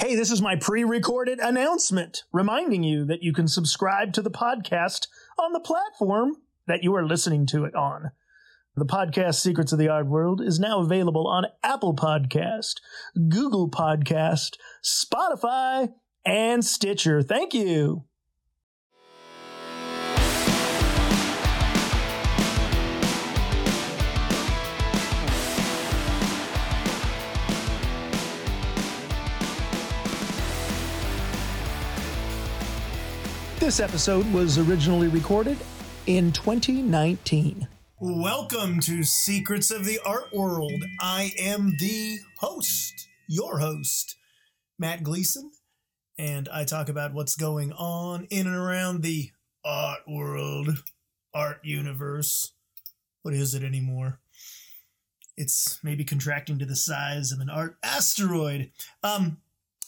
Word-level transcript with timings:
Hey, 0.00 0.16
this 0.16 0.30
is 0.30 0.40
my 0.40 0.56
pre 0.56 0.82
recorded 0.82 1.40
announcement 1.40 2.22
reminding 2.32 2.82
you 2.82 3.04
that 3.04 3.22
you 3.22 3.34
can 3.34 3.46
subscribe 3.46 4.14
to 4.14 4.22
the 4.22 4.30
podcast 4.30 5.08
on 5.38 5.52
the 5.52 5.60
platform 5.60 6.36
that 6.66 6.82
you 6.82 6.94
are 6.94 7.06
listening 7.06 7.44
to 7.48 7.66
it 7.66 7.74
on. 7.74 8.10
The 8.74 8.86
podcast 8.86 9.34
Secrets 9.34 9.72
of 9.72 9.78
the 9.78 9.90
Art 9.90 10.06
World 10.06 10.40
is 10.40 10.58
now 10.58 10.80
available 10.80 11.28
on 11.28 11.48
Apple 11.62 11.94
Podcast, 11.94 12.76
Google 13.28 13.70
Podcast, 13.70 14.56
Spotify, 14.82 15.92
and 16.24 16.64
Stitcher. 16.64 17.20
Thank 17.20 17.52
you. 17.52 18.06
This 33.70 33.78
episode 33.78 34.26
was 34.32 34.58
originally 34.58 35.06
recorded 35.06 35.56
in 36.08 36.32
2019. 36.32 37.68
Welcome 38.00 38.80
to 38.80 39.04
Secrets 39.04 39.70
of 39.70 39.84
the 39.84 40.00
Art 40.04 40.34
World. 40.34 40.82
I 41.00 41.30
am 41.38 41.76
the 41.78 42.18
host, 42.40 43.06
your 43.28 43.60
host, 43.60 44.16
Matt 44.76 45.04
Gleason, 45.04 45.52
and 46.18 46.48
I 46.48 46.64
talk 46.64 46.88
about 46.88 47.14
what's 47.14 47.36
going 47.36 47.72
on 47.74 48.26
in 48.28 48.48
and 48.48 48.56
around 48.56 49.04
the 49.04 49.30
art 49.64 50.00
world, 50.08 50.82
art 51.32 51.60
universe. 51.62 52.52
What 53.22 53.34
is 53.34 53.54
it 53.54 53.62
anymore? 53.62 54.18
It's 55.36 55.78
maybe 55.84 56.02
contracting 56.02 56.58
to 56.58 56.66
the 56.66 56.74
size 56.74 57.30
of 57.30 57.38
an 57.38 57.48
art 57.48 57.76
asteroid. 57.84 58.72
Um, 59.04 59.36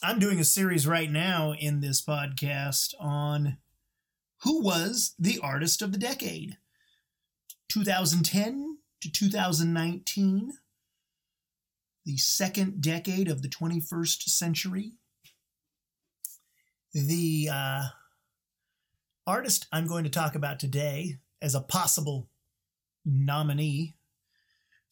I'm 0.04 0.20
doing 0.20 0.38
a 0.38 0.44
series 0.44 0.86
right 0.86 1.10
now 1.10 1.54
in 1.54 1.80
this 1.80 2.00
podcast 2.00 2.94
on 3.00 3.58
who 4.42 4.62
was 4.62 5.14
the 5.18 5.38
artist 5.42 5.82
of 5.82 5.92
the 5.92 5.98
decade. 5.98 6.56
2010 7.68 8.78
to 9.00 9.10
2019, 9.10 10.52
the 12.04 12.16
second 12.16 12.80
decade 12.80 13.28
of 13.28 13.42
the 13.42 13.48
21st 13.48 14.22
century. 14.24 14.92
The 16.92 17.48
uh, 17.50 17.82
artist 19.26 19.66
I'm 19.72 19.86
going 19.86 20.04
to 20.04 20.10
talk 20.10 20.34
about 20.34 20.60
today 20.60 21.18
as 21.40 21.54
a 21.54 21.60
possible 21.60 22.28
nominee 23.04 23.94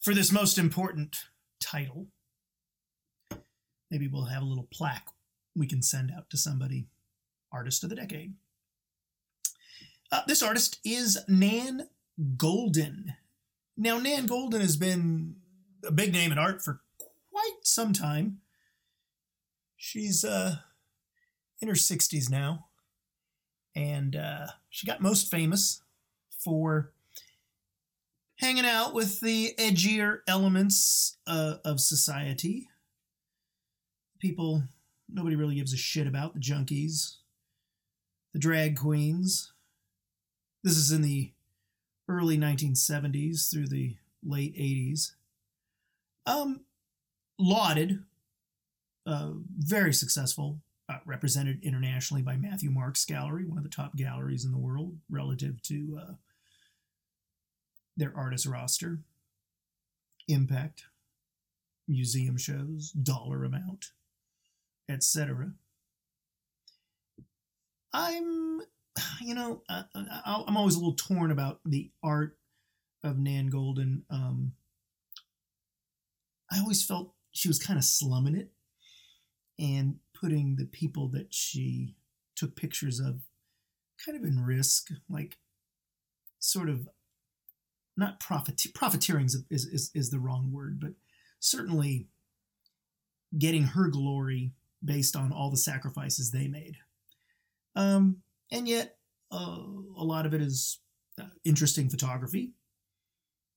for 0.01 0.15
this 0.15 0.33
most 0.33 0.59
important 0.59 1.17
title. 1.61 2.07
Maybe 3.91 4.09
we'll 4.09 4.27
have 4.27 4.43
a 4.43 4.47
little 4.47 4.69
plaque 4.73 5.09
we 5.57 5.67
can 5.67 5.83
send 5.83 6.11
out 6.17 6.31
to 6.31 6.37
somebody. 6.37 6.87
Artist 7.53 7.83
of 7.83 7.91
the 7.91 7.97
Decade. 7.97 8.35
Uh, 10.13 10.23
this 10.27 10.43
artist 10.43 10.81
is 10.85 11.19
Nan 11.29 11.89
Goldin. 12.37 13.15
Now, 13.77 13.99
Nan 13.99 14.27
Goldin 14.27 14.61
has 14.61 14.77
been 14.77 15.37
a 15.85 15.93
big 15.93 16.13
name 16.13 16.33
in 16.33 16.39
art 16.39 16.63
for 16.63 16.81
quite 17.31 17.59
some 17.63 17.93
time. 17.93 18.41
She's 19.77 20.25
uh, 20.25 20.57
in 21.61 21.69
her 21.69 21.75
60s 21.75 22.29
now, 22.29 22.67
and 23.75 24.17
uh, 24.17 24.49
she 24.69 24.87
got 24.87 25.01
most 25.01 25.31
famous 25.31 25.83
for 26.43 26.93
hanging 28.37 28.67
out 28.67 28.95
with 28.95 29.21
the 29.21 29.55
edgier 29.59 30.19
elements 30.27 31.19
uh, 31.27 31.57
of 31.65 31.81
society. 31.81 32.69
People 34.19 34.65
nobody 35.09 35.37
really 35.37 35.55
gives 35.55 35.73
a 35.73 35.79
shit 35.79 36.07
about 36.07 36.35
the 36.35 36.41
junkies, 36.41 37.17
the 38.33 38.39
drag 38.39 38.77
queens. 38.77 39.53
This 40.63 40.77
is 40.77 40.93
in 40.93 41.03
the 41.03 41.33
early 42.09 42.37
1970s 42.37 43.51
through 43.51 43.69
the 43.69 43.97
late 44.23 44.55
80s. 44.57 45.13
Um, 46.27 46.61
lauded, 47.39 48.03
uh, 49.07 49.31
very 49.59 49.93
successful, 49.93 50.61
uh, 50.89 50.99
represented 51.07 51.61
internationally 51.63 52.23
by 52.23 52.37
Matthew 52.37 52.71
Marks 52.71 53.05
Gallery, 53.05 53.47
one 53.47 53.59
of 53.59 53.65
the 53.65 53.71
top 53.71 53.97
galleries 53.97 54.45
in 54.45 54.53
the 54.53 54.59
world 54.59 54.99
relative 55.09 55.63
to 55.63 56.01
uh, 56.01 56.13
their 57.97 58.13
artist 58.17 58.47
roster, 58.47 58.99
impact, 60.29 60.85
museum 61.89 62.37
shows, 62.37 62.91
dollar 62.91 63.45
amount 63.45 63.93
etc. 64.91 65.53
I'm, 67.93 68.61
you 69.21 69.35
know, 69.35 69.63
uh 69.69 69.83
I'm 69.95 70.57
always 70.57 70.75
a 70.75 70.79
little 70.79 70.95
torn 70.95 71.31
about 71.31 71.61
the 71.65 71.91
art 72.03 72.37
of 73.03 73.19
Nan 73.19 73.51
Goldin. 73.51 74.03
Um, 74.11 74.53
I 76.51 76.59
always 76.59 76.85
felt 76.85 77.15
she 77.33 77.49
was 77.49 77.59
kind 77.59 77.79
of 77.79 77.85
slumming 77.85 78.37
it 78.37 78.51
and 79.59 79.97
putting 80.15 80.57
the 80.57 80.67
people 80.67 81.09
that 81.09 81.33
she 81.33 81.95
took 82.35 82.57
pictures 82.57 82.99
of 82.99 83.21
kind 84.05 84.19
of 84.19 84.25
in 84.25 84.45
risk, 84.45 84.89
like 85.09 85.39
sort 86.39 86.69
of 86.69 86.89
not 87.97 88.19
profit 88.19 88.61
profiteering 88.75 89.27
is, 89.27 89.45
is, 89.51 89.91
is 89.95 90.11
the 90.11 90.19
wrong 90.19 90.51
word, 90.53 90.81
but 90.81 90.93
certainly 91.39 92.09
getting 93.39 93.65
her 93.65 93.89
glory 93.89 94.53
based 94.85 95.15
on 95.15 95.33
all 95.33 95.51
the 95.51 95.57
sacrifices 95.57 96.31
they 96.31 96.49
made. 96.49 96.77
Um, 97.77 98.23
and 98.51 98.69
yet, 98.69 98.97
uh, 99.33 99.59
a 99.97 100.05
lot 100.05 100.27
of 100.27 100.35
it 100.35 100.43
is 100.43 100.81
uh, 101.21 101.25
interesting 101.45 101.89
photography. 101.89 102.53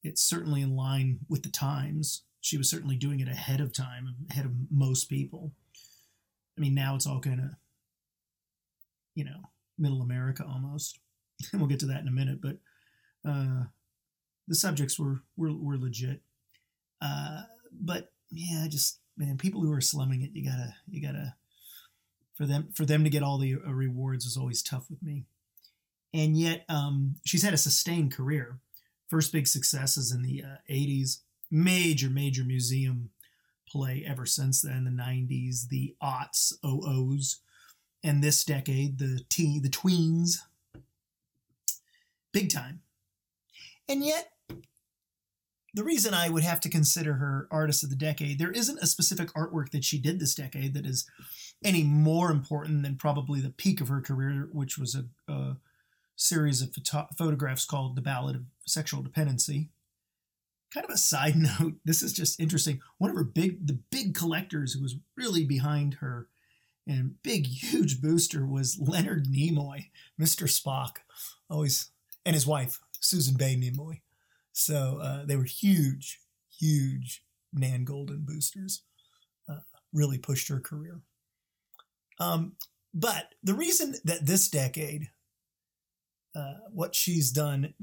It's 0.03 0.21
certainly 0.21 0.61
in 0.61 0.75
line 0.75 1.19
with 1.29 1.43
the 1.43 1.49
times. 1.49 2.23
She 2.41 2.57
was 2.57 2.69
certainly 2.69 2.97
doing 2.97 3.19
it 3.19 3.27
ahead 3.27 3.61
of 3.61 3.73
time, 3.73 4.15
ahead 4.29 4.45
of 4.45 4.51
most 4.69 5.05
people. 5.05 5.53
I 6.57 6.61
mean, 6.61 6.75
now 6.75 6.95
it's 6.95 7.07
all 7.07 7.19
kind 7.19 7.39
of, 7.39 7.49
you 9.15 9.23
know, 9.23 9.49
middle 9.77 10.01
America 10.01 10.45
almost. 10.47 10.99
And 11.51 11.61
we'll 11.61 11.69
get 11.69 11.79
to 11.79 11.85
that 11.87 12.01
in 12.01 12.07
a 12.07 12.11
minute, 12.11 12.41
but 12.41 12.57
uh, 13.27 13.63
the 14.47 14.55
subjects 14.55 14.99
were 14.99 15.23
were, 15.37 15.53
were 15.53 15.77
legit. 15.77 16.21
Uh, 17.01 17.43
but 17.71 18.11
yeah, 18.29 18.67
just 18.69 18.99
man, 19.17 19.37
people 19.37 19.61
who 19.61 19.71
are 19.71 19.81
slumming 19.81 20.21
it, 20.21 20.31
you 20.33 20.43
gotta, 20.43 20.75
you 20.89 21.01
gotta, 21.01 21.35
for 22.33 22.45
them, 22.45 22.69
for 22.73 22.85
them 22.85 23.03
to 23.03 23.09
get 23.09 23.23
all 23.23 23.37
the 23.37 23.55
uh, 23.55 23.71
rewards 23.71 24.25
is 24.25 24.37
always 24.37 24.61
tough 24.61 24.89
with 24.89 25.01
me. 25.01 25.25
And 26.13 26.37
yet, 26.37 26.65
um, 26.69 27.15
she's 27.25 27.43
had 27.43 27.53
a 27.53 27.57
sustained 27.57 28.13
career. 28.13 28.59
First 29.09 29.31
big 29.31 29.47
successes 29.47 30.11
in 30.11 30.21
the 30.21 30.43
uh, 30.43 30.57
80s, 30.71 31.19
major, 31.49 32.09
major 32.09 32.43
museum 32.43 33.09
play 33.67 34.03
ever 34.07 34.25
since 34.25 34.61
then, 34.61 34.83
the 34.83 34.91
90s, 34.91 35.69
the 35.69 35.95
aughts, 36.01 36.53
OOs, 36.65 37.39
and 38.03 38.23
this 38.23 38.43
decade, 38.43 38.99
the 38.99 39.21
T, 39.29 39.59
the 39.59 39.69
tweens. 39.69 40.39
Big 42.31 42.49
time. 42.49 42.81
And 43.87 44.03
yet, 44.03 44.31
the 45.73 45.83
reason 45.83 46.13
I 46.13 46.29
would 46.29 46.43
have 46.43 46.59
to 46.61 46.69
consider 46.69 47.13
her 47.15 47.47
artist 47.49 47.83
of 47.83 47.89
the 47.89 47.95
decade, 47.95 48.37
there 48.37 48.51
isn't 48.51 48.79
a 48.79 48.87
specific 48.87 49.33
artwork 49.33 49.71
that 49.71 49.83
she 49.83 49.97
did 49.97 50.19
this 50.19 50.35
decade 50.35 50.73
that 50.75 50.85
is 50.85 51.09
any 51.63 51.83
more 51.83 52.31
important 52.31 52.83
than 52.83 52.95
probably 52.95 53.41
the 53.41 53.49
peak 53.49 53.81
of 53.81 53.87
her 53.87 54.01
career, 54.01 54.49
which 54.51 54.77
was 54.77 54.95
a, 54.95 55.31
a 55.31 55.57
series 56.15 56.61
of 56.61 56.73
photo- 56.73 57.07
photographs 57.17 57.65
called 57.65 57.95
The 57.95 58.01
Ballad 58.01 58.35
of 58.35 58.43
Sexual 58.65 59.03
Dependency. 59.03 59.69
Kind 60.73 60.85
of 60.85 60.93
a 60.93 60.97
side 60.97 61.35
note, 61.59 61.75
this 61.85 62.01
is 62.01 62.13
just 62.13 62.39
interesting. 62.39 62.81
One 62.97 63.09
of 63.09 63.15
her 63.15 63.23
big, 63.23 63.67
the 63.67 63.79
big 63.91 64.15
collectors 64.15 64.73
who 64.73 64.81
was 64.81 64.95
really 65.15 65.45
behind 65.45 65.95
her 65.95 66.27
and 66.87 67.15
big, 67.23 67.47
huge 67.47 68.01
booster 68.01 68.45
was 68.45 68.79
Leonard 68.79 69.27
Nimoy, 69.27 69.85
Mr. 70.19 70.47
Spock, 70.47 70.97
always, 71.49 71.91
and 72.25 72.33
his 72.33 72.45
wife, 72.45 72.79
Susan 72.99 73.35
Bay 73.37 73.55
Nimoy. 73.55 74.01
So 74.51 74.99
uh, 75.01 75.25
they 75.25 75.35
were 75.35 75.45
huge, 75.45 76.19
huge 76.59 77.23
Nan 77.53 77.85
Goldin 77.85 78.25
boosters. 78.25 78.83
Uh, 79.47 79.59
really 79.93 80.17
pushed 80.17 80.49
her 80.49 80.59
career. 80.59 81.01
Um, 82.19 82.53
but 82.93 83.33
the 83.43 83.53
reason 83.53 83.95
that 84.03 84.25
this 84.25 84.47
decade, 84.49 85.09
uh, 86.35 86.55
what 86.71 86.95
she's 86.95 87.31
done, 87.31 87.73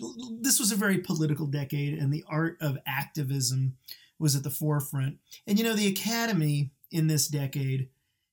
this 0.40 0.60
was 0.60 0.72
a 0.72 0.76
very 0.76 0.98
political 0.98 1.46
decade, 1.46 1.98
and 1.98 2.12
the 2.12 2.24
art 2.28 2.56
of 2.60 2.78
activism 2.86 3.76
was 4.18 4.36
at 4.36 4.42
the 4.42 4.50
forefront. 4.50 5.18
And 5.46 5.58
you 5.58 5.64
know, 5.64 5.74
the 5.74 5.88
academy 5.88 6.72
in 6.90 7.06
this 7.06 7.28
decade 7.28 7.88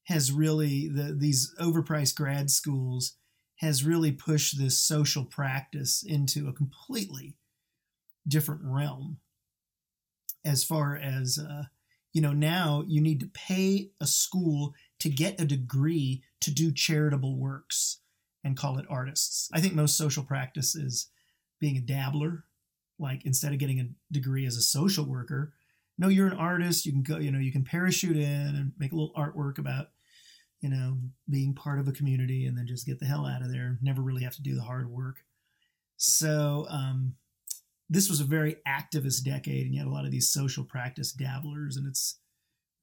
has 0.06 0.32
really 0.32 0.88
the 0.88 1.16
these 1.18 1.54
overpriced 1.60 2.16
grad 2.16 2.50
schools 2.50 3.16
has 3.58 3.84
really 3.84 4.12
pushed 4.12 4.58
this 4.58 4.80
social 4.80 5.26
practice 5.26 6.04
into 6.04 6.48
a 6.48 6.54
completely 6.54 7.34
different 8.28 8.62
realm 8.64 9.18
as 10.46 10.64
far 10.64 10.96
as 10.96 11.40
uh, 11.40 11.64
you 12.18 12.24
know 12.24 12.34
now 12.34 12.84
you 12.88 13.00
need 13.00 13.20
to 13.20 13.28
pay 13.28 13.92
a 14.02 14.08
school 14.08 14.74
to 15.00 15.08
get 15.08 15.40
a 15.40 15.46
degree 15.46 16.24
to 16.42 16.50
do 16.50 16.72
charitable 16.72 17.38
works 17.38 18.00
and 18.44 18.58
call 18.58 18.80
it 18.80 18.88
artists. 18.90 19.52
I 19.54 19.62
think 19.62 19.76
most 19.76 19.96
social 20.00 20.24
practice 20.24 20.74
is 20.74 21.12
being 21.60 21.78
a 21.78 21.82
dabbler. 21.82 22.46
Like 22.98 23.24
instead 23.28 23.54
of 23.54 23.60
getting 23.60 23.80
a 23.80 23.90
degree 24.12 24.48
as 24.48 24.58
a 24.58 24.64
social 24.64 25.06
worker, 25.06 25.54
no, 26.00 26.08
you're 26.08 26.26
an 26.26 26.34
artist. 26.34 26.88
You 26.88 26.92
can 26.92 27.04
go, 27.04 27.18
you 27.18 27.30
know, 27.30 27.38
you 27.38 27.52
can 27.52 27.64
parachute 27.64 28.18
in 28.18 28.56
and 28.56 28.72
make 28.80 28.94
a 28.94 28.96
little 28.96 29.14
artwork 29.16 29.60
about, 29.60 29.90
you 30.60 30.70
know, 30.70 30.98
being 31.30 31.54
part 31.54 31.80
of 31.80 31.88
a 31.88 31.92
community 31.92 32.48
and 32.48 32.58
then 32.58 32.66
just 32.66 32.88
get 32.88 33.00
the 33.00 33.06
hell 33.06 33.28
out 33.28 33.44
of 33.44 33.52
there. 33.52 33.78
Never 33.84 34.02
really 34.02 34.24
have 34.24 34.36
to 34.38 34.42
do 34.42 34.56
the 34.56 34.64
hard 34.64 34.90
work. 34.90 35.18
So, 35.98 36.66
um, 36.68 37.14
this 37.90 38.10
was 38.10 38.20
a 38.20 38.26
very 38.26 38.58
activist 38.68 39.24
decade, 39.24 39.66
and 39.66 39.74
you 39.74 39.80
had 39.80 39.88
a 39.88 39.94
lot 39.94 40.06
of 40.06 40.12
these 40.12 40.30
social 40.30 40.64
practice 40.64 41.12
dabblers, 41.12 41.78
and 41.78 41.88
it's 41.88 42.20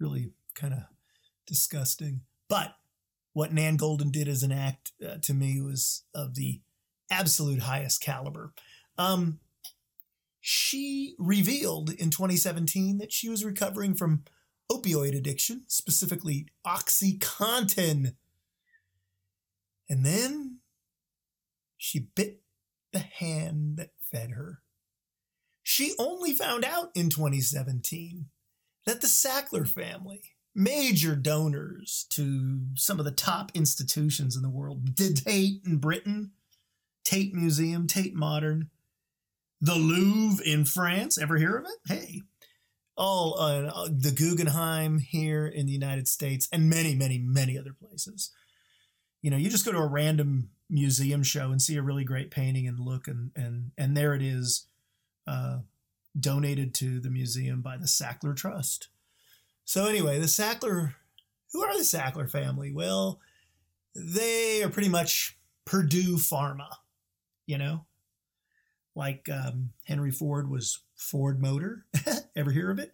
really 0.01 0.33
kind 0.55 0.73
of 0.73 0.81
disgusting. 1.47 2.23
But 2.49 2.75
what 3.33 3.53
Nan 3.53 3.77
Goldin 3.77 4.13
did 4.13 4.29
as 4.29 4.43
an 4.43 4.53
act 4.53 4.93
uh, 5.05 5.17
to 5.23 5.35
me 5.35 5.61
was 5.61 6.05
of 6.15 6.35
the 6.35 6.61
absolute 7.11 7.61
highest 7.61 8.01
caliber. 8.01 8.53
Um, 8.97 9.41
she 10.41 11.15
revealed 11.19 11.91
in 11.91 12.11
2017 12.11 12.99
that 12.99 13.13
she 13.13 13.29
was 13.29 13.45
recovering 13.45 13.95
from 13.95 14.25
opioid 14.71 15.17
addiction, 15.17 15.65
specifically 15.69 16.47
Oxycontin. 16.67 18.15
And 19.89 20.05
then 20.05 20.59
she 21.77 22.09
bit 22.15 22.41
the 22.93 23.01
hand 23.01 23.77
that 23.79 23.91
fed 24.11 24.33
her. 24.33 24.61
She 25.65 25.95
only 25.99 26.35
found 26.35 26.65
out 26.65 26.91
in 26.95 27.09
2017 27.09 28.27
that 28.87 29.01
the 29.01 29.07
Sackler 29.07 29.67
family, 29.67 30.21
major 30.55 31.17
donors 31.17 32.07
to 32.11 32.67
some 32.77 32.99
of 32.99 33.07
the 33.07 33.11
top 33.11 33.51
institutions 33.55 34.37
in 34.37 34.43
the 34.43 34.51
world, 34.51 34.95
Tate 34.97 35.63
in 35.65 35.79
Britain, 35.79 36.33
Tate 37.03 37.35
Museum, 37.35 37.87
Tate 37.87 38.15
Modern, 38.15 38.69
the 39.59 39.75
Louvre 39.75 40.45
in 40.45 40.67
France. 40.67 41.17
Ever 41.19 41.39
hear 41.39 41.57
of 41.57 41.65
it? 41.65 41.93
Hey. 41.93 42.23
All 42.97 43.41
uh, 43.41 43.89
the 43.91 44.13
Guggenheim 44.13 44.99
here 44.99 45.47
in 45.47 45.67
the 45.67 45.73
United 45.73 46.07
States 46.07 46.47
and 46.53 46.71
many, 46.71 46.95
many, 46.95 47.19
many 47.19 47.59
other 47.59 47.73
places. 47.73 48.31
You 49.23 49.31
know, 49.31 49.37
you 49.39 49.49
just 49.49 49.65
go 49.65 49.73
to 49.73 49.79
a 49.79 49.87
random 49.87 50.51
museum 50.71 51.23
show 51.23 51.51
and 51.51 51.61
see 51.61 51.77
a 51.77 51.83
really 51.83 52.05
great 52.05 52.31
painting 52.31 52.69
and 52.69 52.79
look 52.79 53.09
and 53.09 53.31
and 53.35 53.73
and 53.77 53.97
there 53.97 54.15
it 54.15 54.23
is 54.23 54.67
uh, 55.27 55.59
donated 56.19 56.75
to 56.75 57.01
the 57.01 57.11
museum 57.11 57.61
by 57.61 57.77
the 57.77 57.87
Sackler 57.87 58.37
Trust. 58.37 58.89
So 59.65 59.87
anyway, 59.87 60.19
the 60.19 60.27
Sackler, 60.27 60.95
who 61.53 61.63
are 61.63 61.77
the 61.77 61.85
Sackler 61.85 62.31
family? 62.31 62.73
Well, 62.73 63.21
they 63.95 64.63
are 64.63 64.69
pretty 64.69 64.89
much 64.89 65.39
Purdue 65.65 66.17
Pharma, 66.17 66.69
you 67.47 67.59
know, 67.59 67.87
like 68.95 69.29
um, 69.33 69.71
Henry 69.85 70.11
Ford 70.11 70.51
was 70.51 70.81
Ford 70.97 71.41
Motor. 71.41 71.87
Ever 72.37 72.51
hear 72.51 72.71
of 72.71 72.79
it? 72.79 72.93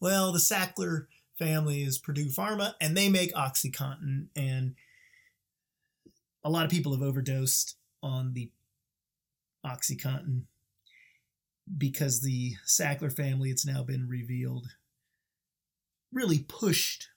Well, 0.00 0.32
the 0.32 0.38
Sackler 0.38 1.06
family 1.38 1.82
is 1.82 1.98
Purdue 1.98 2.26
Pharma, 2.26 2.74
and 2.80 2.96
they 2.96 3.08
make 3.08 3.32
OxyContin, 3.34 4.26
and 4.36 4.74
a 6.44 6.50
lot 6.50 6.64
of 6.64 6.70
people 6.70 6.92
have 6.92 7.02
overdosed 7.02 7.76
on 8.02 8.32
the 8.34 8.50
OxyContin 9.64 10.42
because 11.78 12.20
the 12.20 12.54
Sackler 12.66 13.12
family, 13.12 13.50
it's 13.50 13.66
now 13.66 13.82
been 13.82 14.08
revealed, 14.08 14.66
really 16.12 16.40
pushed 16.40 17.08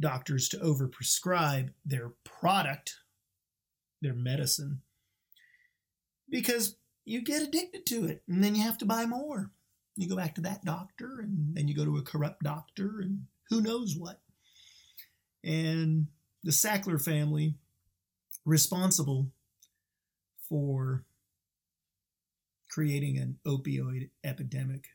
doctors 0.00 0.48
to 0.48 0.58
overprescribe 0.58 1.70
their 1.84 2.12
product, 2.24 2.96
their 4.00 4.14
medicine, 4.14 4.80
because 6.28 6.76
you 7.04 7.22
get 7.22 7.42
addicted 7.42 7.86
to 7.86 8.06
it 8.06 8.22
and 8.28 8.42
then 8.42 8.54
you 8.54 8.62
have 8.62 8.78
to 8.78 8.86
buy 8.86 9.06
more. 9.06 9.50
You 9.96 10.08
go 10.08 10.16
back 10.16 10.34
to 10.36 10.40
that 10.42 10.64
doctor 10.64 11.20
and 11.20 11.54
then 11.54 11.68
you 11.68 11.74
go 11.74 11.84
to 11.84 11.96
a 11.96 12.02
corrupt 12.02 12.42
doctor 12.42 13.00
and 13.00 13.24
who 13.50 13.60
knows 13.60 13.96
what. 13.98 14.20
And 15.44 16.06
the 16.42 16.52
Sackler 16.52 17.02
family, 17.02 17.54
responsible 18.44 19.30
for 20.48 21.04
creating 22.70 23.18
an 23.18 23.38
opioid 23.46 24.10
epidemic. 24.24 24.88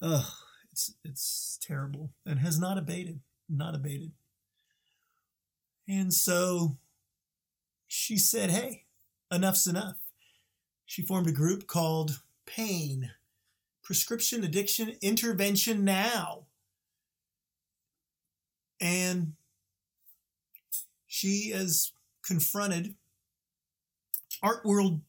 Ugh, 0.00 0.30
it's 0.70 0.94
it's 1.04 1.58
terrible 1.60 2.10
and 2.24 2.38
has 2.38 2.60
not 2.60 2.78
abated, 2.78 3.20
not 3.48 3.74
abated. 3.74 4.12
And 5.88 6.12
so 6.12 6.76
she 7.86 8.18
said, 8.18 8.50
"Hey, 8.50 8.84
enough's 9.32 9.66
enough." 9.66 9.96
She 10.86 11.02
formed 11.02 11.26
a 11.26 11.32
group 11.32 11.66
called 11.66 12.20
PAIN, 12.46 13.10
Prescription 13.82 14.44
Addiction 14.44 14.96
Intervention 15.00 15.84
Now. 15.84 16.46
And 18.80 19.34
she 21.06 21.50
has 21.50 21.92
confronted 22.22 22.94
art 24.42 24.64
world 24.64 25.00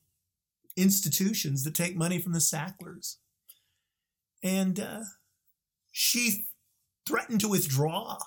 institutions 0.82 1.64
that 1.64 1.76
take 1.76 1.96
money 1.96 2.20
from 2.20 2.34
the 2.34 2.40
Sacklers. 2.40 3.18
And 4.44 4.80
uh, 4.80 5.02
she 5.92 6.48
threatened 7.06 7.42
to 7.42 7.50
withdraw 7.50 8.18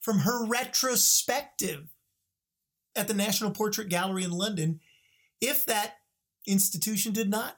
from 0.00 0.20
her 0.20 0.46
retrospective 0.46 1.88
at 2.94 3.08
the 3.08 3.14
National 3.14 3.50
Portrait 3.50 3.88
Gallery 3.88 4.24
in 4.24 4.30
London 4.30 4.80
if 5.40 5.64
that 5.66 5.94
institution 6.46 7.12
did 7.12 7.28
not 7.28 7.56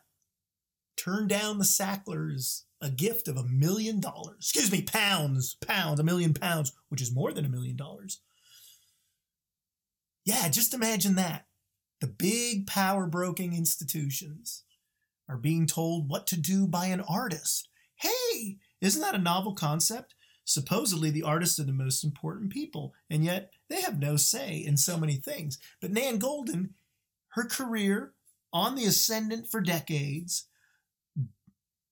turn 0.97 1.29
down 1.29 1.59
the 1.59 1.65
Sacklers 1.65 2.65
a 2.81 2.91
gift 2.91 3.29
of 3.29 3.37
a 3.37 3.45
million 3.45 4.01
dollars. 4.01 4.37
Excuse 4.39 4.73
me, 4.73 4.83
pounds, 4.83 5.57
pounds, 5.67 6.01
a 6.01 6.05
million 6.05 6.35
pounds, 6.35 6.73
which 6.89 7.03
is 7.03 7.15
more 7.15 7.33
than 7.33 7.45
a 7.45 7.49
million 7.51 7.77
dollars. 7.77 8.21
Yeah, 10.25 10.49
just 10.49 10.75
imagine 10.75 11.15
that. 11.17 11.46
The 12.01 12.07
big 12.07 12.67
power 12.67 13.07
broking 13.07 13.55
institutions 13.55 14.65
are 15.29 15.37
being 15.37 15.67
told 15.67 16.09
what 16.09 16.27
to 16.29 16.37
do 16.37 16.67
by 16.67 16.87
an 16.87 17.01
artist. 17.01 17.69
Hey, 17.97 18.59
isn't 18.81 19.01
that 19.01 19.15
a 19.15 19.19
novel 19.19 19.55
concept? 19.55 20.15
Supposedly, 20.45 21.11
the 21.11 21.25
artists 21.25 21.59
are 21.59 21.65
the 21.65 21.73
most 21.73 22.05
important 22.05 22.53
people, 22.53 22.95
and 23.11 23.25
yet 23.25 23.51
they 23.69 23.81
have 23.81 23.99
no 23.99 24.17
say 24.17 24.63
in 24.65 24.77
so 24.77 24.97
many 24.97 25.17
things. 25.17 25.59
But 25.81 25.91
Nan 25.91 26.21
Goldin, 26.21 26.71
her 27.31 27.45
career 27.45 28.13
on 28.53 28.77
the 28.77 28.85
ascendant 28.85 29.49
for 29.49 29.61
decades, 29.61 30.47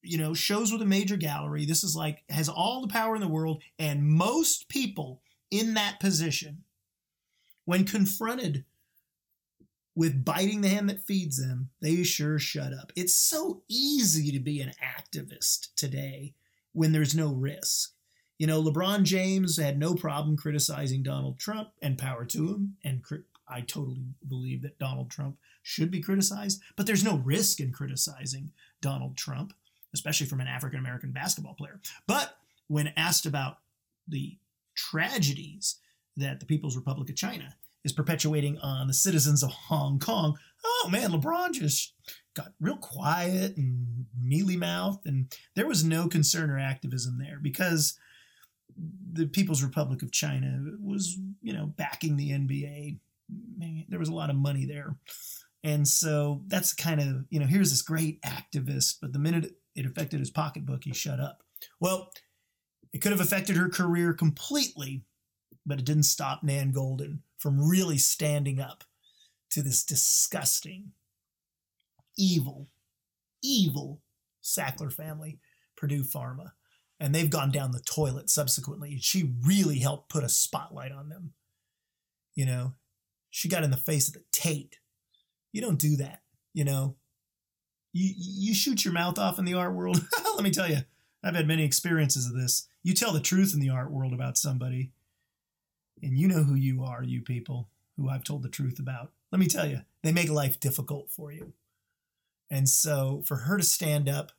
you 0.03 0.19
know, 0.19 0.35
shows 0.35 0.71
with 0.71 0.83
a 0.83 0.87
major 0.87 1.17
gallery. 1.17 1.65
This 1.65 1.83
is 1.83 1.97
like, 1.97 2.23
has 2.29 2.49
all 2.49 2.83
the 2.83 2.93
power 2.93 3.15
in 3.15 3.21
the 3.21 3.27
world, 3.29 3.63
and 3.79 4.07
most 4.07 4.69
people 4.69 5.23
in 5.51 5.75
that 5.75 5.99
position, 5.99 6.63
when 7.65 7.85
confronted 7.85 8.65
with 9.95 10.25
biting 10.25 10.61
the 10.61 10.69
hand 10.69 10.89
that 10.89 11.07
feeds 11.07 11.37
them, 11.37 11.71
they 11.81 12.03
sure 12.03 12.39
shut 12.39 12.73
up. 12.73 12.93
It's 12.97 13.15
so 13.15 13.63
easy 13.69 14.33
to 14.33 14.41
be 14.41 14.61
an 14.61 14.73
activist 14.83 15.69
today 15.77 16.35
when 16.73 16.93
there's 16.93 17.15
no 17.15 17.33
risk. 17.33 17.93
You 18.39 18.49
know, 18.49 18.63
LeBron 18.63 19.05
James 19.05 19.57
had 19.57 19.79
no 19.79 19.95
problem 19.95 20.37
criticizing 20.37 21.03
Donald 21.03 21.39
Trump, 21.39 21.69
and 21.81 21.97
power 21.97 22.25
to 22.27 22.49
him. 22.49 22.77
And 22.83 23.03
I 23.49 23.61
totally 23.61 24.03
believe 24.29 24.63
that 24.63 24.79
Donald 24.79 25.11
Trump 25.11 25.37
should 25.63 25.91
be 25.91 26.01
criticized, 26.01 26.61
but 26.77 26.87
there's 26.87 27.05
no 27.05 27.19
risk 27.19 27.61
in 27.61 27.73
criticizing 27.73 28.51
Donald 28.81 29.17
Trump, 29.17 29.53
especially 29.95 30.27
from 30.27 30.41
an 30.41 30.49
African 30.49 30.81
American 30.81 31.13
basketball 31.13 31.55
player. 31.55 31.81
But 32.07 32.37
when 32.67 32.93
asked 32.97 33.27
about 33.27 33.59
the 34.09 34.37
tragedies 34.75 35.77
that 36.17 36.41
the 36.41 36.47
People's 36.47 36.77
Republic 36.77 37.09
of 37.09 37.17
China 37.17 37.55
is 37.85 37.93
perpetuating 37.93 38.59
on 38.59 38.87
the 38.87 38.95
citizens 38.95 39.43
of 39.43 39.51
Hong 39.51 39.99
Kong. 39.99 40.39
Oh 40.65 40.89
man, 40.91 41.11
LeBron 41.11 41.53
just 41.53 41.95
got 42.35 42.53
real 42.61 42.77
quiet 42.77 43.57
and 43.57 44.07
mealy 44.21 44.57
mouthed, 44.57 45.07
and 45.07 45.33
there 45.55 45.67
was 45.67 45.85
no 45.85 46.09
concern 46.09 46.51
or 46.51 46.59
activism 46.59 47.19
there 47.19 47.39
because 47.41 47.99
the 49.13 49.27
People's 49.27 49.63
Republic 49.63 50.03
of 50.03 50.11
China 50.11 50.61
was, 50.83 51.17
you 51.43 51.53
know, 51.53 51.67
backing 51.67 52.17
the 52.17 52.31
NBA. 52.31 52.99
Man, 53.57 53.85
there 53.89 54.01
was 54.01 54.09
a 54.09 54.15
lot 54.15 54.31
of 54.31 54.37
money 54.37 54.65
there. 54.65 54.97
And 55.63 55.87
so 55.87 56.43
that's 56.49 56.75
kind 56.75 57.01
of, 57.01 57.25
you 57.31 57.39
know, 57.41 57.47
here's 57.47 57.71
this 57.71 57.83
great 57.83 58.21
activist, 58.23 58.97
but 59.01 59.13
the 59.13 59.19
minute 59.19 59.53
it 59.75 59.87
affected 59.87 60.21
his 60.21 60.31
pocketbook, 60.31 60.85
he 60.85 60.93
shut 60.93 61.21
up. 61.21 61.43
Well, 61.81 62.11
it 62.93 62.99
could 62.99 63.13
have 63.13 63.21
affected 63.21 63.57
her 63.57 63.69
career 63.69 64.13
completely, 64.13 65.05
but 65.65 65.79
it 65.79 65.87
didn't 65.87 66.03
stop 66.03 66.43
Nan 66.43 66.73
Goldin 66.73 67.21
from 67.45 67.61
really 67.61 67.99
standing 67.99 68.59
up 68.59 68.85
to 69.51 69.61
this 69.61 69.85
disgusting, 69.85 70.93
evil, 72.17 72.71
evil 73.43 74.01
Sackler 74.43 74.91
family, 74.91 75.41
Purdue 75.77 76.05
Pharma. 76.05 76.53
and 76.99 77.15
they've 77.15 77.29
gone 77.29 77.51
down 77.51 77.73
the 77.73 77.81
toilet 77.81 78.31
subsequently. 78.31 78.97
She 78.99 79.35
really 79.43 79.81
helped 79.81 80.09
put 80.09 80.25
a 80.25 80.29
spotlight 80.31 80.91
on 80.91 81.11
them. 81.11 81.35
You 82.35 82.47
know, 82.47 82.73
she 83.29 83.51
got 83.51 83.63
in 83.63 83.71
the 83.71 83.77
face 83.77 84.09
of 84.09 84.15
the 84.15 84.25
Tate. 84.33 84.79
You 85.53 85.61
don't 85.61 85.79
do 85.79 85.97
that, 85.97 86.23
you 86.55 86.65
know. 86.65 86.97
You 87.93 88.11
you 88.17 88.55
shoot 88.55 88.87
your 88.87 88.95
mouth 88.95 89.19
off 89.19 89.39
in 89.39 89.45
the 89.45 89.53
art 89.53 89.75
world. 89.75 90.03
Let 90.35 90.45
me 90.45 90.51
tell 90.51 90.71
you, 90.71 90.79
I've 91.23 91.37
had 91.37 91.47
many 91.47 91.65
experiences 91.65 92.25
of 92.27 92.33
this. 92.33 92.69
You 92.83 92.95
tell 92.95 93.13
the 93.13 93.21
truth 93.21 93.53
in 93.53 93.61
the 93.61 93.69
art 93.69 93.91
world 93.91 94.15
about 94.15 94.39
somebody, 94.39 94.93
and 96.05 96.19
you 96.19 96.29
know 96.29 96.43
who 96.43 96.55
you 96.55 96.85
are, 96.85 97.03
you 97.03 97.23
people 97.23 97.69
who 97.97 98.09
I've 98.09 98.25
told 98.25 98.43
the 98.43 98.49
truth 98.49 98.79
about. 98.79 99.13
Let 99.33 99.39
me 99.39 99.47
tell 99.47 99.67
you, 99.67 99.81
they 100.03 100.13
make 100.13 100.29
life 100.29 100.61
difficult 100.61 101.11
for 101.11 101.33
you. 101.33 101.53
And 102.51 102.69
so 102.69 103.23
for 103.27 103.37
her 103.37 103.57
to 103.57 103.65
stand 103.65 104.09
up 104.09 104.33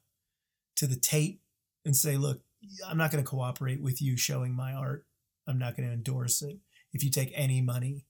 to 0.76 0.88
the 0.88 0.96
Tate 0.96 1.42
and 1.84 1.96
say, 1.96 2.18
look, 2.18 2.42
I'm 2.88 2.98
not 2.98 3.12
going 3.12 3.24
to 3.24 3.30
cooperate 3.30 3.82
with 3.82 4.02
you 4.02 4.18
showing 4.18 4.54
my 4.54 4.74
art. 4.74 5.06
I'm 5.48 5.60
not 5.60 5.76
going 5.76 5.88
to 5.88 5.94
endorse 5.94 6.42
it 6.42 6.58
if 6.94 7.04
you 7.04 7.10
take 7.10 7.32
any 7.36 7.62
money 7.62 8.06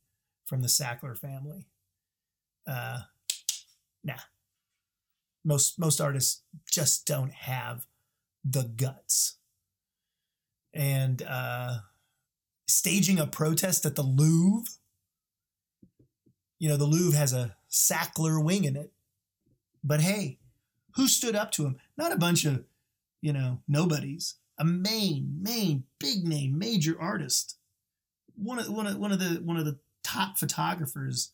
from 0.45 0.61
the 0.61 0.67
Sackler 0.67 1.17
family. 1.17 1.65
Uh, 2.67 3.01
nah. 4.03 4.13
Most 5.43 5.77
most 5.77 6.01
artists 6.01 6.41
just 6.71 7.05
don't 7.05 7.33
have 7.33 7.85
the 8.43 8.63
guts. 8.63 9.37
And 10.73 11.21
uh, 11.21 11.77
staging 12.67 13.19
a 13.19 13.27
protest 13.27 13.85
at 13.85 13.95
the 13.95 14.03
Louvre. 14.03 14.71
You 16.59 16.69
know, 16.69 16.77
the 16.77 16.85
Louvre 16.85 17.17
has 17.17 17.33
a 17.33 17.55
Sackler 17.69 18.43
wing 18.43 18.63
in 18.63 18.75
it. 18.75 18.91
But 19.83 20.01
hey, 20.01 20.39
who 20.95 21.07
stood 21.07 21.35
up 21.35 21.51
to 21.51 21.65
him? 21.65 21.77
Not 21.97 22.11
a 22.11 22.17
bunch 22.17 22.45
of, 22.45 22.63
you 23.21 23.33
know, 23.33 23.59
nobodies. 23.67 24.35
A 24.57 24.63
main, 24.63 25.37
main, 25.41 25.83
big 25.99 26.23
name, 26.23 26.57
major 26.57 26.95
artist. 26.99 27.57
One 28.35 28.59
of 28.59 28.69
one 28.69 28.87
of 28.87 28.97
one 28.97 29.11
of 29.11 29.19
the 29.19 29.41
one 29.43 29.57
of 29.57 29.65
the 29.65 29.79
top 30.03 30.37
photographers, 30.37 31.31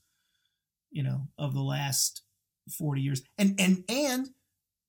you 0.92 1.04
know, 1.04 1.28
of 1.38 1.54
the 1.54 1.62
last 1.62 2.24
40 2.78 3.02
years. 3.02 3.22
And 3.38 3.60
and 3.60 3.84
and 3.88 4.30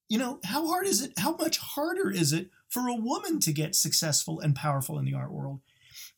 you 0.09 0.19
know, 0.19 0.41
how 0.45 0.67
hard 0.69 0.87
is 0.87 1.01
it? 1.03 1.13
How 1.19 1.37
much 1.37 1.59
harder 1.59 2.11
is 2.11 2.33
it 2.33 2.51
for 2.69 2.89
a 2.89 2.95
woman 2.95 3.41
to 3.41 3.53
get 3.53 3.75
successful 3.75 4.41
and 4.41 4.55
powerful 4.55 4.99
in 4.99 5.05
the 5.05 5.15
art 5.15 5.33
world? 5.33 5.61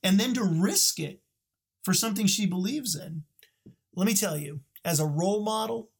And 0.05 0.21
then 0.21 0.35
to 0.35 0.45
risk 0.45 1.01
it 1.01 1.23
for 1.83 1.95
something 1.95 2.27
she 2.27 2.47
believes 2.47 2.95
in. 2.95 3.25
Let 3.97 4.07
me 4.07 4.15
tell 4.15 4.37
you, 4.37 4.61
as 4.85 5.01
a 5.01 5.07
role 5.07 5.43
model 5.43 5.91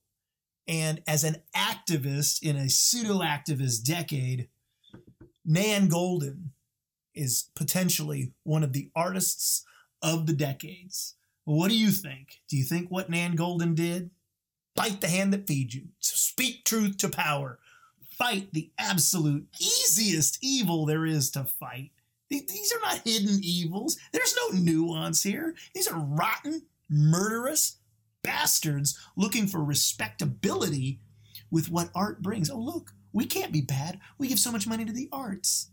and 0.69 1.03
as 1.07 1.25
an 1.25 1.37
activist 1.57 2.43
in 2.43 2.57
a 2.57 2.69
pseudo 2.69 3.21
activist 3.21 3.85
decade, 3.85 4.49
Nan 5.45 5.89
Goldin 5.89 6.51
is 7.15 7.51
potentially 7.57 8.33
one 8.43 8.63
of 8.63 8.73
the 8.73 8.91
artists 8.95 9.65
of 10.03 10.27
the 10.27 10.33
decades. 10.33 11.15
What 11.45 11.69
do 11.69 11.77
you 11.77 11.91
think? 11.91 12.41
Do 12.49 12.57
you 12.57 12.65
think 12.65 12.91
what 12.91 13.11
Nan 13.11 13.37
Goldin 13.37 13.75
did? 13.75 14.11
Bite 14.75 15.01
the 15.01 15.09
hand 15.09 15.33
that 15.33 15.47
feeds 15.47 15.75
you. 15.75 15.89
Speak 16.01 16.65
truth 16.65 16.99
to 16.99 17.09
power. 17.09 17.59
Fight 18.19 18.53
the 18.53 18.71
absolute 18.79 19.47
easiest 19.61 20.39
evil 20.43 20.85
there 20.85 21.07
is 21.07 21.31
to 21.33 21.45
fight. 21.45 21.93
These 22.41 22.73
are 22.73 22.81
not 22.81 23.03
hidden 23.05 23.41
evils. 23.43 23.99
There's 24.13 24.35
no 24.37 24.59
nuance 24.59 25.23
here. 25.23 25.55
These 25.75 25.89
are 25.89 25.99
rotten, 25.99 26.63
murderous 26.89 27.79
bastards 28.23 28.99
looking 29.17 29.47
for 29.47 29.63
respectability 29.63 31.01
with 31.51 31.71
what 31.71 31.91
art 31.95 32.23
brings. 32.23 32.51
Oh, 32.51 32.59
look, 32.59 32.93
we 33.13 33.27
can't 33.27 33.53
be 33.53 33.61
bad. 33.61 34.01
We 34.19 34.29
give 34.29 34.39
so 34.39 34.51
much 34.51 34.67
money 34.67 34.85
to 34.85 34.93
the 34.93 35.09
arts. 35.13 35.71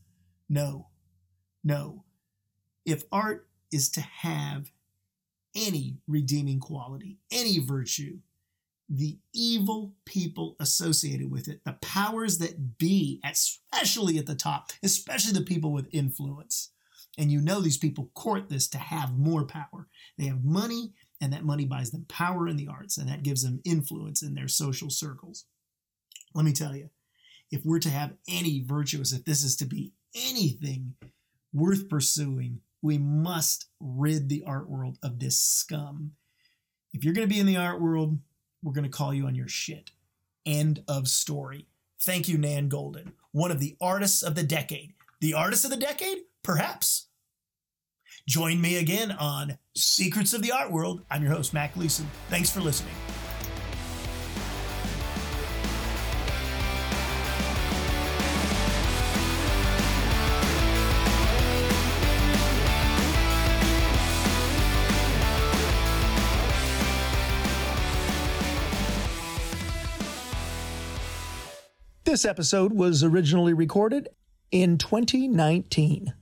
No, 0.47 0.89
no. 1.63 2.03
If 2.85 3.03
art 3.11 3.47
is 3.71 3.89
to 3.91 4.01
have 4.01 4.71
any 5.55 5.97
redeeming 6.07 6.59
quality, 6.59 7.17
any 7.31 7.59
virtue, 7.59 8.19
the 8.93 9.17
evil 9.33 9.95
people 10.05 10.57
associated 10.59 11.31
with 11.31 11.47
it, 11.47 11.61
the 11.63 11.77
powers 11.81 12.39
that 12.39 12.77
be, 12.77 13.21
especially 13.23 14.17
at 14.17 14.25
the 14.25 14.35
top, 14.35 14.71
especially 14.83 15.31
the 15.31 15.45
people 15.45 15.71
with 15.71 15.87
influence. 15.93 16.71
And 17.17 17.31
you 17.31 17.39
know 17.39 17.61
these 17.61 17.77
people 17.77 18.11
court 18.13 18.49
this 18.49 18.67
to 18.69 18.77
have 18.77 19.17
more 19.17 19.45
power. 19.45 19.87
They 20.17 20.25
have 20.25 20.43
money, 20.43 20.91
and 21.21 21.31
that 21.31 21.45
money 21.45 21.65
buys 21.65 21.91
them 21.91 22.05
power 22.09 22.49
in 22.49 22.57
the 22.57 22.67
arts, 22.67 22.97
and 22.97 23.07
that 23.09 23.23
gives 23.23 23.43
them 23.43 23.61
influence 23.63 24.21
in 24.21 24.33
their 24.33 24.49
social 24.49 24.89
circles. 24.89 25.45
Let 26.33 26.43
me 26.43 26.51
tell 26.51 26.75
you, 26.75 26.89
if 27.49 27.63
we're 27.63 27.79
to 27.79 27.89
have 27.89 28.13
any 28.27 28.61
virtuous, 28.65 29.13
if 29.13 29.23
this 29.23 29.43
is 29.43 29.55
to 29.57 29.65
be 29.65 29.93
anything 30.15 30.95
worth 31.53 31.87
pursuing, 31.89 32.59
we 32.81 32.97
must 32.97 33.67
rid 33.79 34.27
the 34.27 34.43
art 34.45 34.69
world 34.69 34.97
of 35.01 35.19
this 35.19 35.39
scum. 35.39 36.11
If 36.93 37.05
you're 37.05 37.13
going 37.13 37.27
to 37.27 37.33
be 37.33 37.39
in 37.39 37.45
the 37.45 37.57
art 37.57 37.79
world, 37.79 38.17
we're 38.63 38.73
going 38.73 38.83
to 38.83 38.89
call 38.89 39.13
you 39.13 39.25
on 39.25 39.35
your 39.35 39.47
shit. 39.47 39.91
End 40.45 40.83
of 40.87 41.07
story. 41.07 41.67
Thank 41.99 42.27
you, 42.27 42.37
Nan 42.37 42.69
Goldin, 42.69 43.11
one 43.31 43.51
of 43.51 43.59
the 43.59 43.75
artists 43.79 44.23
of 44.23 44.35
the 44.35 44.43
decade. 44.43 44.93
The 45.19 45.35
artist 45.35 45.65
of 45.65 45.71
the 45.71 45.77
decade? 45.77 46.19
Perhaps. 46.41 47.07
Join 48.27 48.59
me 48.59 48.77
again 48.77 49.11
on 49.11 49.57
Secrets 49.75 50.33
of 50.33 50.41
the 50.41 50.51
Art 50.51 50.71
World. 50.71 51.03
I'm 51.09 51.23
your 51.23 51.31
host, 51.31 51.53
Matt 51.53 51.73
Gleason. 51.73 52.09
Thanks 52.29 52.49
for 52.49 52.59
listening. 52.59 52.93
This 72.11 72.25
episode 72.25 72.73
was 72.73 73.05
originally 73.05 73.53
recorded 73.53 74.09
in 74.51 74.77
2019. 74.77 76.13